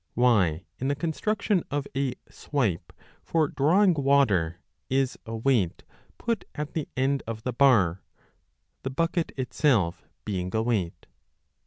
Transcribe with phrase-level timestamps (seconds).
[0.15, 2.91] Why in the construction of a swipe
[3.23, 5.83] for drawing water is a weight
[6.17, 8.01] put at the end of the bar,
[8.81, 11.05] the bucket itself being a weight